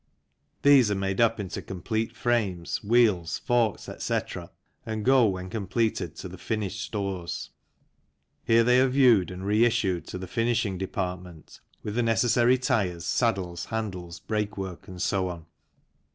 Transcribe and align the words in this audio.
These 0.63 0.89
are 0.89 0.95
made 0.95 1.21
up 1.21 1.39
into 1.39 1.61
complete 1.61 2.15
frames, 2.15 2.83
wheels, 2.83 3.37
forks, 3.37 3.87
etc., 3.87 4.49
and 4.83 5.05
go 5.05 5.27
when 5.27 5.47
completed 5.47 6.15
to 6.15 6.27
the 6.27 6.39
finished 6.39 6.81
stores; 6.81 7.51
here 8.43 8.63
they 8.63 8.81
are 8.81 8.87
viewed, 8.87 9.29
and 9.29 9.45
re 9.45 9.63
issued 9.63 10.07
to 10.07 10.17
the 10.17 10.25
finishing 10.25 10.79
department 10.79 11.59
with 11.83 11.93
the 11.93 12.01
necessary 12.01 12.57
tyres, 12.57 13.05
saddles, 13.05 13.65
handles, 13.65 14.19
brakework, 14.19 14.87
and 14.87 15.03
so 15.03 15.27
on. 15.29 15.45